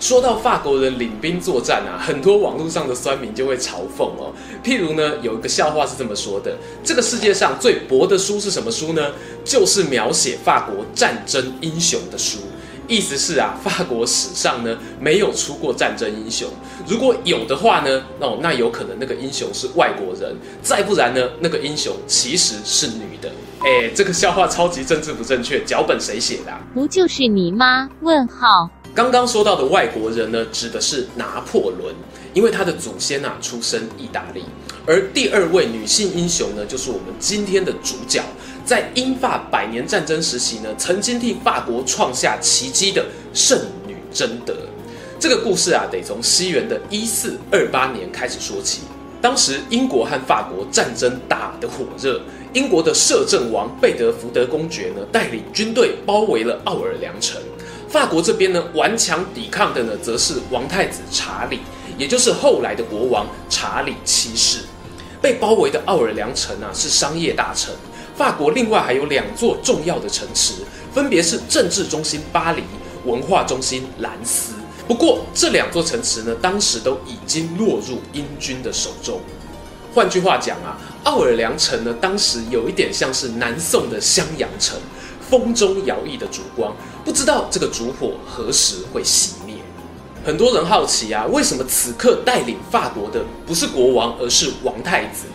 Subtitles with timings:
[0.00, 4.32] 说到法国人领兵作战啊，很多网络上的酸民就会嘲讽哦。
[4.64, 9.12] 譬如呢，有一个笑话是这么说的：这个世界上最薄的书是什么书呢？
[9.44, 12.38] 就是描写法国战争英雄的书。
[12.88, 16.48] 意思是啊，法国史上呢没有出过战争英雄。
[16.88, 20.34] 如果有的话呢，哦，那有可能那个英雄是外国人。
[20.62, 23.30] 再不然呢，那个英雄其实是女的。
[23.60, 26.52] 哎，这个笑话超级政治不正确，脚本谁写的？
[26.74, 27.88] 不就是你吗？
[28.00, 28.68] 问号。
[28.92, 31.94] 刚刚说到的外国人呢，指的是拿破仑，
[32.34, 34.44] 因为他的祖先啊出身意大利。
[34.84, 38.20] 而第二位女性英雄呢，就是我们今天的主角，
[38.64, 43.56] 在英法百年战争时期呢，曾经替法国创下奇迹的圣
[43.86, 44.54] 女贞德。
[45.20, 48.80] 这个故事啊，得从西元的一四二八年开始说起。
[49.22, 52.20] 当时英国和法国战争打得火热，
[52.54, 57.40] 英国的摄政王贝德福德公爵呢，带领军队包围了奥尔良城。
[57.90, 61.58] 法国这边呢，顽强抵抗的呢，则是王太子查理，
[61.98, 64.60] 也就是后来的国王查理七世。
[65.20, 67.74] 被包围的奥尔良城啊，是商业大城。
[68.16, 70.54] 法国另外还有两座重要的城池，
[70.94, 72.62] 分别是政治中心巴黎、
[73.04, 74.52] 文化中心兰斯。
[74.86, 79.20] 不过这两座城池呢，当时都已经落入英军的手中。
[79.92, 84.78] 换句话讲啊，奥尔良城呢，当时有一点像是南宋的襄阳城。
[85.30, 89.54] 风中摇曳的烛光，不知道这个烛火何时会熄灭。
[90.24, 95.26] 很多人好奇啊，为什么此刻带领法国的不是国王，而是王太子？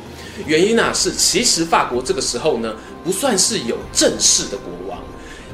[0.45, 4.99] 原因啊，是其实法国这个时候呢，不算是有正式的国王，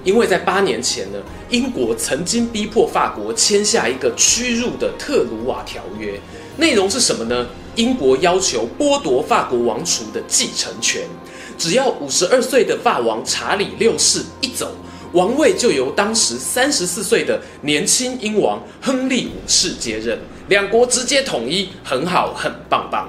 [0.04, 6.20] 因为在八年前呢，英国曾经逼迫法国签下一个屈辱的特鲁瓦条约，
[6.58, 7.46] 内容是什么呢？
[7.76, 11.04] 英国要求剥夺法国王储的继承权。
[11.58, 14.72] 只要五十二岁的法王查理六世一走，
[15.14, 20.18] 王位就由当时三十四岁的年轻英王亨利五世接任，
[20.48, 23.08] 两国直接统一，很好，很棒棒。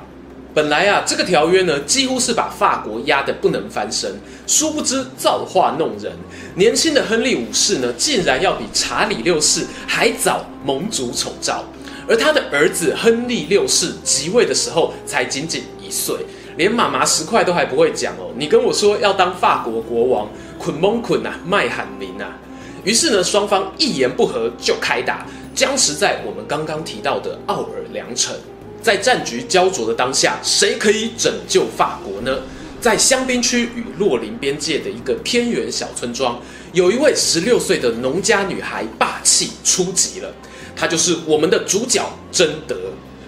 [0.54, 4.14] 本来啊，这个条约呢，几乎是把法国压得不能翻身，
[4.46, 6.12] 殊不知造化弄人，
[6.54, 11.64] 年轻的亨利五世呢，竟然要比查理六世还早蒙主丑召，
[12.06, 16.14] 而他的儿子亨利六世即位的时候才仅仅一岁。
[16.56, 22.38] 连妈妈十块都还不会讲哦，你跟我说要当法国国王，捆蒙捆呐，卖喊名啊！
[22.84, 28.34] 于是呢，双方一言不合就开打，僵持在我们刚刚提到的奥尔良城。
[28.82, 32.40] 在战局焦灼的当下，谁可以拯救法国呢？
[32.80, 36.40] 在香槟区与洛林边界的一个偏远小村庄，
[36.72, 40.34] 有一位十六岁的农家女孩，霸气出击了。
[40.74, 42.76] 她就是我们的主角贞德。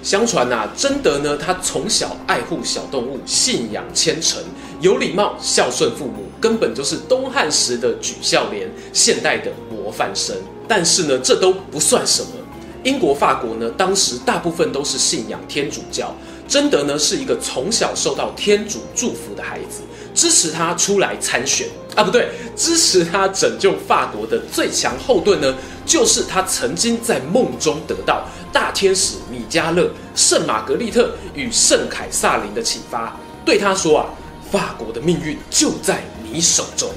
[0.05, 4.39] 相传呐，贞德呢，他从小爱护小动物，信仰虔诚，
[4.83, 10.37] 有礼貌，孝顺父母，根本就是东汉时的举孝廉，现代的模范生。
[10.69, 12.29] 但是呢，这都不算什么。
[12.83, 16.15] 英国、法国呢，当时大部分都是信仰天主教。
[16.47, 19.81] 贞德呢，是一个从小受到天主祝福的孩子，
[20.15, 21.67] 支持他出来参选
[21.97, 25.55] 啊，不对，支持他拯救法国的最强后盾呢，
[25.87, 34.06] 就是他曾经在梦中得到大天使米迦勒、圣玛格丽特与圣凯撒琳的启发，对他说啊，
[34.50, 36.91] 法国的命运就在你手中。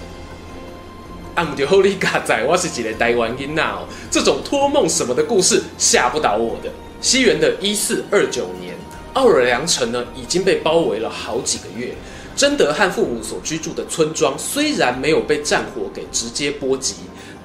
[1.35, 6.71] 阿姆迪后利嘎仔，我是一个台湾囡仔哦，这种托梦什么的故事吓不倒我的。
[6.99, 8.73] 西元的一四二九年，
[9.13, 11.93] 奥尔良城呢已经被包围了好几个月。
[12.35, 16.95] 贞德和父母所居住的村庄虽然没有被战火给直接波及，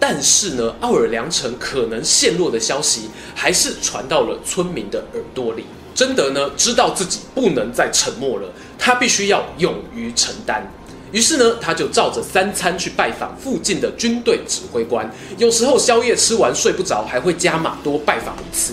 [0.03, 5.65] 但是呢，奥尔良城可能陷落的消息还是传到了村民的耳朵里。
[5.95, 10.69] 贞德呢知道自己不能再沉默了，他必须要勇于承担。
[11.13, 15.09] 于是呢，他就照着三餐去拜访附近的军队指挥官，
[15.39, 18.73] 有时候宵夜吃完睡不着，还会加码多拜访一次。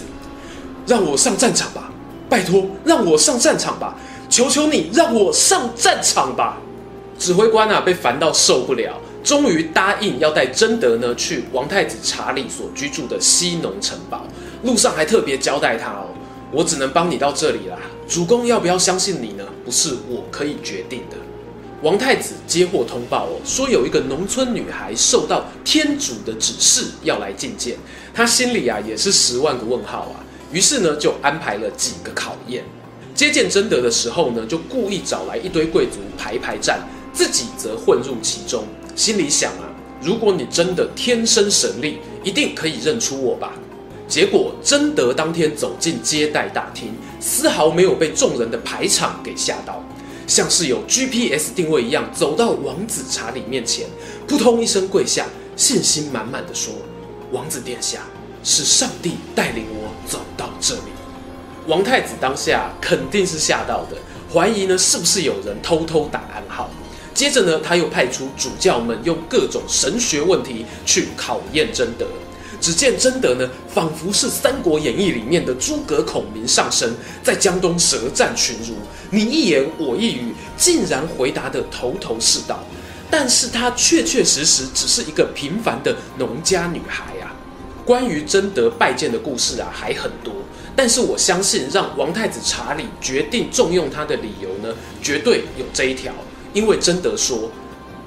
[0.88, 1.92] 让我上战场吧，
[2.28, 3.96] 拜托，让我上战场吧。
[4.28, 6.58] 求求你让我上战场吧！
[7.20, 14.26] 指挥官啊，被烦到受不了，终于答应要带贞德呢去王太子查理所居住的西农城堡。
[14.64, 16.08] 路上还特别交代他哦，
[16.52, 17.78] 我只能帮你到这里啦。
[18.08, 19.46] 主公要不要相信你呢？
[19.64, 21.18] 不是我可以决定的。
[21.82, 27.78] 王太子接获通报哦，说有一个农村女孩受到天主的指示要来觐见，
[28.14, 30.20] 他心里啊也是十万个问号啊。
[30.52, 32.64] 于是呢，就安排了几个考验。
[33.16, 36.82] 接见贞德的时候呢，就故意找来一堆贵族排排站，
[37.14, 38.66] 自己则混入其中，
[39.00, 39.64] 心里想啊，
[40.02, 43.54] 如果你真的天生神力，一定可以认出我吧。
[44.10, 49.82] 结果贞德当天走进接待大厅，丝毫没有被众人的排场给吓到，
[50.28, 53.88] 像是有 GPS 定位一样，走到王子查理面前，
[54.28, 55.26] 扑通一声跪下，
[55.56, 56.74] 信心满满的说
[57.32, 58.00] ：“王子殿下，
[58.44, 60.92] 是上帝带领我走到这里。”
[61.68, 63.96] 王太子当下肯定是吓到的，
[64.34, 66.70] 怀疑呢是不是有人偷偷打暗号。
[67.20, 72.08] 接着呢，他又派出主教们用各种神学问题去考验贞德。
[72.62, 76.90] 只见贞德呢，仿佛是《三国演义》里面的诸葛孔明上身，
[77.22, 78.74] 在江东舌战群儒，
[79.10, 82.64] 你一言我一语，竟然回答得头头是道。
[83.12, 87.36] 但是她确确实实只是一个平凡的农家女孩啊。
[87.84, 90.34] 关于贞德拜见的故事啊，还很多。
[90.74, 96.14] 但是我相信，让王太子查理决定重用她的理由呢，绝对有这一条。
[96.54, 97.50] 因为贞德说：“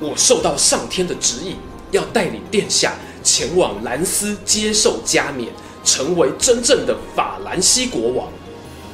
[0.01, 1.57] 我受到上天的指引，
[1.91, 2.95] 要带领殿下。”
[3.25, 5.49] 前往兰斯接受加冕，
[5.85, 8.29] 成为真正的法兰西国王。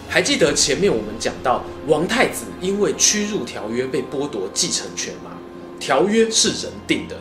[0.07, 5.31] 还记得前面我们讲到，王太子因为屈辱条约被剥夺继承权吗？
[5.81, 7.17] 条约是人定的，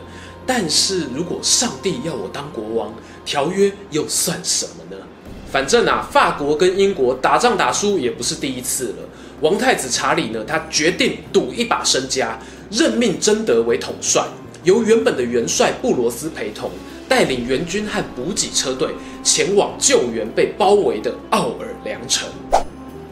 [0.46, 2.92] 但是如果上帝要我当国王，
[3.24, 5.02] 条约又算什么呢？
[5.50, 9.08] 反正啊，法国跟英国打仗打输也不是第一次了。
[9.40, 12.38] 王太子查理呢，他决定赌一把身家，
[12.70, 14.26] 任命贞德为统帅，
[14.64, 16.70] 由原本的元帅布罗斯陪同。
[17.08, 18.90] 带领援军和补给车队
[19.24, 22.28] 前往救援被包围的奥尔良城。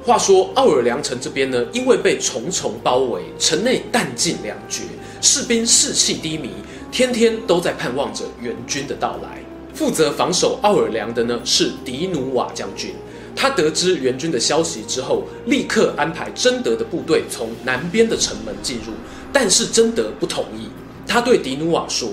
[0.04, 4.82] 话说奥尔良城这边呢，因为被重重包围，城内弹尽粮绝，
[5.22, 6.50] 士兵士气低迷，
[6.92, 9.40] 天天都在盼望着援军的到来。
[9.72, 12.94] 负责防守奥尔良的呢是迪努瓦将军，
[13.36, 18.94] 他得知援军的消息之后，立刻安排贞德的部队从南边的城门进入，
[19.32, 20.68] 但是贞德不同意。
[21.06, 22.08] 他对迪努瓦说：“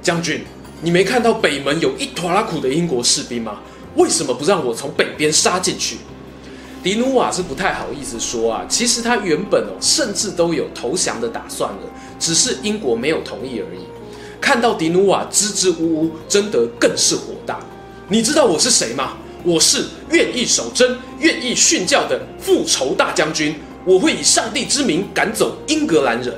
[0.00, 0.42] 将军。”
[0.84, 3.60] 你没看到北门有一拖拉苦的英国士兵吗？
[3.94, 5.98] 为什么不让我从北边杀进去？
[6.82, 11.78] 迪努瓦是不太好意思说啊，其实他原本哦，甚至都有投降的打算了，
[12.18, 13.80] 只是英国没有同意而已。
[14.40, 17.60] 看到迪努瓦支支吾吾，贞德更是火大。
[18.08, 19.12] 你知道我是谁吗？
[19.44, 23.54] 我是愿意守贞、愿意殉教的复仇大将军，
[23.84, 26.32] 我会以上帝之名赶走英格兰人。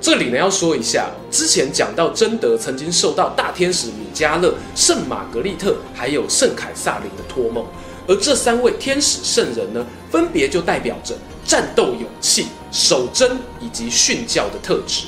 [0.00, 7.64] 这里呢要说一下，之前讲到贞德曾经受到大天使米迦勒、圣玛格丽特还有圣凯撒琳的托梦，
[8.06, 11.14] 而这三位天使圣人呢，分别就代表着
[11.44, 15.06] 战斗勇气、守贞以及殉教的特质。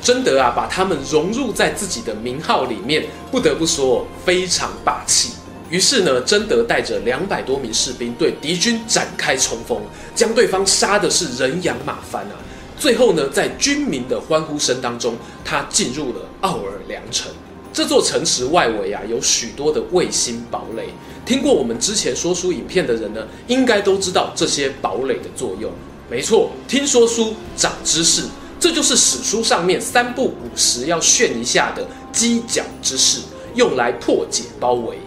[0.00, 5.30] 贞德啊，把他们融入在自己的名号里面，不得不说非常霸气。
[5.72, 9.80] 于是呢，贞德带着两百多名士兵对敌军展开冲锋，
[10.14, 12.36] 将对方杀的是人仰马翻啊！
[12.78, 17.32] 最后呢，在军民的欢呼声当中，他进入了奥尔良城。
[17.72, 20.90] 这座城池外围啊，有许多的卫星堡垒。
[21.24, 25.72] 听过我们之前说书影片的人呢，应该都知道这些堡垒的作用。
[26.10, 28.24] 没错，听说书长知识，
[28.60, 31.82] 这就是史书上面三不五时要炫一下的
[32.12, 33.20] 犄角之势，
[33.54, 34.98] 用来破解包围。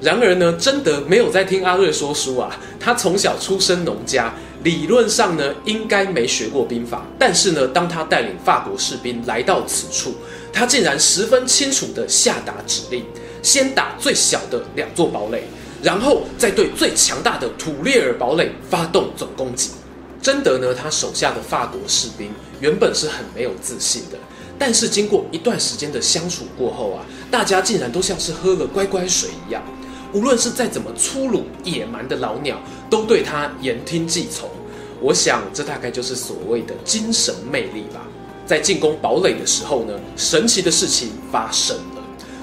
[0.00, 4.34] 然而呢，贞德没有在听阿瑞说书啊，他从小出身农家。
[4.62, 10.14] 理论上呢，应该没学过兵法，但是呢，当他带领法国士兵来到此处，
[10.54, 13.04] 他竟然十分清楚地下达指令：
[13.42, 15.44] 先打最小的两座堡垒，
[15.82, 19.68] 然后再对最强大的土列尔堡垒发动总攻击。
[20.22, 24.16] 贞德呢，他手下的法国士兵原本是很没有自信的，
[24.58, 29.62] 但是经过一段时间的相处过后啊，大家竟然都像是喝了乖乖水一样。
[30.14, 32.56] 无论是再怎么粗鲁野蛮的老鸟，
[32.88, 34.48] 都对他言听计从。
[35.00, 38.00] 我想，这大概就是所谓的精神魅力吧。
[38.46, 41.82] 在进攻堡垒的时候呢，神奇的事情发生了。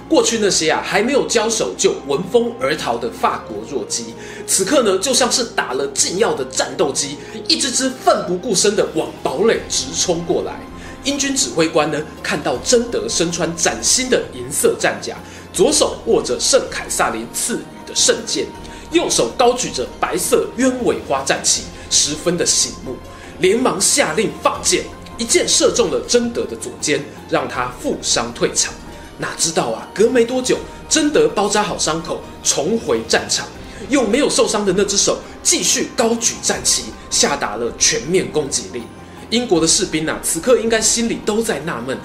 [0.09, 4.07] 过去那些啊还没有交手就闻风而逃的法国弱鸡，
[4.45, 7.15] 此刻呢就像是打了禁药的战斗机，
[7.47, 10.59] 一只只奋不顾身的往堡垒直冲过来。
[11.05, 15.15] 英军指挥官呢看到贞德身穿崭新的银色战甲。
[15.53, 18.45] 左手握着圣凯撒琳赐予的圣剑，
[18.91, 22.95] 右手高举着白色鸢尾花战旗，十分的醒目，
[23.39, 24.83] 连忙下令放箭，
[25.17, 28.73] 一箭射中了贞德的左肩，让他负伤退场。
[29.17, 30.57] 哪知道啊，隔没多久，
[30.89, 33.45] 贞德包扎好伤口，重回战场，
[33.89, 38.83] 用没有受伤的那只手继续高举战旗，下达了全面攻击令。
[39.29, 41.97] 英国的士兵啊，此刻应该心里都在纳闷。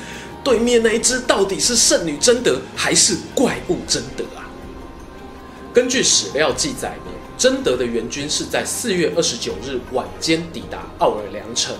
[0.46, 4.46] 对面那一只到底是圣女贞德还是怪物贞德啊？
[5.74, 11.74] 根据史料记载呢，贞德的援军是在四月二十九日晚间抵达奥尔良城。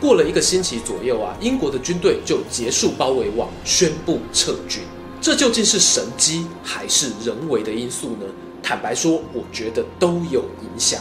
[0.00, 4.82] 过了一个星期左右啊，英国的军队就结束包围网，宣布撤军。
[5.20, 8.26] 这究竟是神机还是人为的因素呢？
[8.60, 11.00] 坦白说，我觉得都有影响。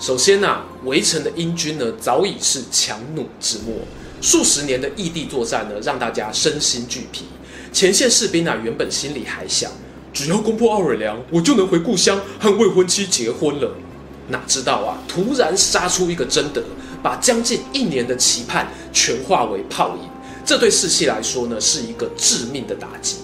[0.00, 3.74] 首先啊，围城的英军呢，早已是强弩之末，
[4.20, 7.24] 数十年的异地作战呢，让大家身心俱疲。
[7.72, 9.70] 前线士兵啊，原本心里还想，
[10.12, 13.70] 只要攻破奥尔良，我就能回故乡和未婚妻结婚了。
[14.28, 16.62] 哪知道啊，突然杀出一个贞德。
[17.02, 20.08] 把将近一年的期盼全化为泡影，
[20.44, 23.18] 这对士气来说呢，是一个致命的打击。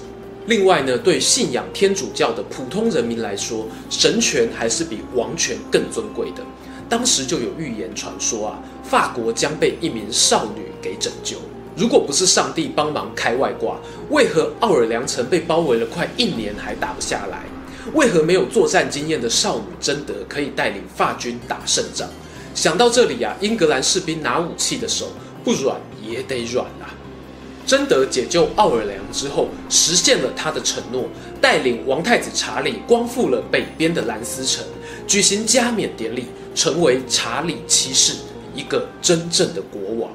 [0.46, 6.44] 另外呢，对信仰天主教的普通人民来说，神权还是比王权更尊贵的。
[6.88, 11.36] 当时就有预言传说啊，法国将被一名少女给拯救。
[11.74, 13.78] 如果不是上帝帮忙开外挂，
[14.10, 17.44] 为何奥尔良城被包围了快一年还打不下来？
[17.94, 22.08] 为何没有作战经验的少女贞德可以带领法军打胜仗？
[22.54, 25.06] 想到这里、啊，英格兰士兵拿武器的手
[25.42, 26.92] 不软也得软啊。
[27.64, 31.08] 贞德解救奥尔良之后，实现了他的承诺，
[31.40, 34.64] 带领王太子查理光复了北边的兰斯城，
[35.06, 38.14] 举行加冕典礼，成为查理七世，
[38.54, 40.12] 一个真正的国王。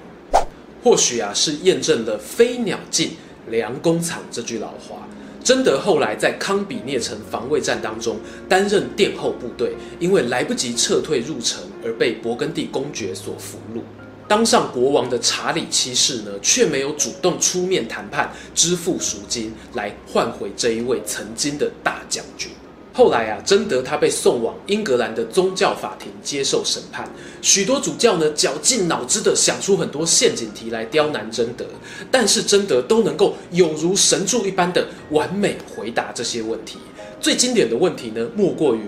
[0.84, 3.12] 或许啊，是验证了“飞鸟尽，
[3.50, 5.08] 良弓藏”这句老话。
[5.44, 8.18] 贞德后来在康比涅城防卫战当中
[8.50, 13.80] 担任殿后部队，因为来不及撤退入城而被勃艮第公爵所俘虏。
[14.28, 22.52] 当上国王的查理七世呢，却没有主动出面谈判支付赎金来换回这一位曾经的大将军。
[22.98, 27.08] 后来啊，贞德他被送往英格兰的宗教法庭接受审判，
[27.44, 31.64] 许多主教呢绞尽脑汁的想出很多陷阱题来刁难贞德，
[32.10, 36.80] 但是贞德都能够有如神助一般的完美回答这些问题。
[37.22, 38.82] 最经典的问题呢，莫过于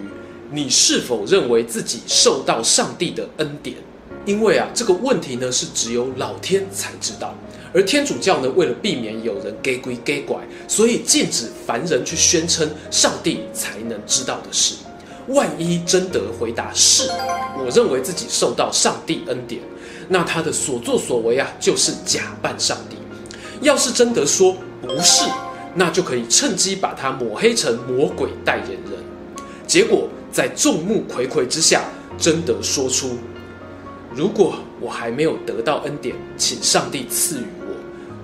[0.50, 3.78] 你是否认为自己受到上帝的恩典？
[4.26, 7.36] 因为啊，这个问题呢是只有老天才知道。
[7.74, 14.76] 而天主教呢，为了避免有人给鬼假怪，所以禁止凡人去宣称上帝才能知道的事。
[15.28, 17.08] 万一贞德回答是，
[17.58, 19.62] 我认为自己受到上帝恩典，
[20.08, 22.98] 那他的所作所为啊，就是假扮上帝。
[23.62, 25.30] 要是贞德说不是，
[25.76, 29.04] 那就可以趁机把他抹黑成魔鬼代言人。
[29.68, 31.84] 结果在众目睽睽之下，
[32.18, 33.18] 贞德说出。
[34.16, 37.44] 如果我还没有得到恩典，请上帝赐予；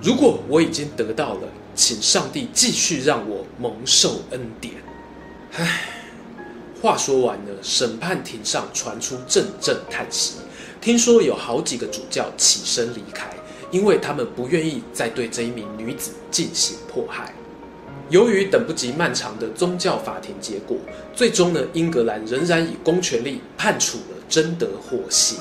[0.02, 4.74] 如果我已经得到了，请上帝继续让我蒙受恩典。
[5.56, 5.88] 唉，
[6.80, 10.34] 话说完了，审判庭上传出阵阵叹息。
[10.80, 13.28] 听说有好几个主教起身离开，
[13.70, 17.34] 因为他们不愿意再对这一名女子进行迫害。
[18.08, 20.76] 由于等不及漫长的宗教法庭结果，
[21.12, 25.38] 最终呢，英格兰仍然以公权力判处了贞德获刑。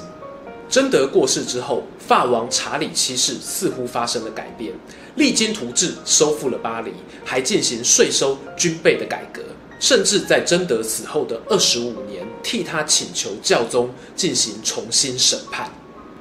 [0.76, 4.74] 贞德过世之后，法王查理七世似乎发生了改变，
[5.16, 6.92] 励精图治，收复了巴黎，
[7.24, 9.42] 还进行税收、军备的改革，
[9.80, 15.72] 甚至在贞德死后的二十五年，替他请求教宗进行重新审判。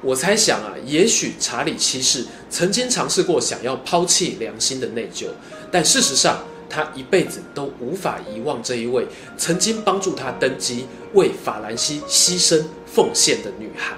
[0.01, 5.25] 我猜想啊，也许查理七世曾经尝试过想要抛弃良心的内疚，
[5.69, 9.05] 但事实上，他一辈子都无法遗忘这一位
[9.37, 13.97] 曾经帮助他登基、为法兰西牺牲奉献的女孩。